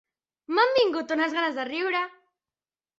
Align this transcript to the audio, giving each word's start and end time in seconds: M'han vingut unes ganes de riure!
M'han 0.57 0.73
vingut 0.79 1.15
unes 1.17 1.37
ganes 1.37 1.61
de 1.63 1.69
riure! 1.71 2.05